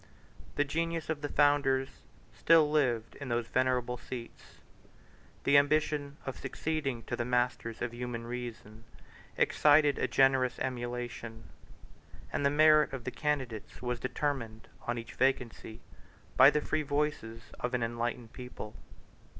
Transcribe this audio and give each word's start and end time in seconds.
The 0.55 0.63
genius 0.63 1.11
of 1.11 1.21
the 1.21 1.29
founders 1.29 1.89
still 2.33 2.71
lived 2.71 3.15
in 3.17 3.29
those 3.29 3.45
venerable 3.45 3.97
seats; 3.97 4.55
the 5.43 5.59
ambition 5.59 6.17
of 6.25 6.39
succeeding 6.39 7.03
to 7.03 7.15
the 7.15 7.23
masters 7.23 7.83
of 7.83 7.93
human 7.93 8.25
reason 8.25 8.83
excited 9.37 9.99
a 9.99 10.07
generous 10.07 10.57
emulation; 10.57 11.43
and 12.33 12.43
the 12.43 12.49
merit 12.49 12.93
of 12.93 13.03
the 13.03 13.11
candidates 13.11 13.83
was 13.83 13.99
determined, 13.99 14.69
on 14.87 14.97
each 14.97 15.13
vacancy, 15.13 15.81
by 16.35 16.49
the 16.49 16.61
free 16.61 16.81
voices 16.81 17.51
of 17.59 17.75
an 17.75 17.83
enlightened 17.83 18.33
people. 18.33 18.75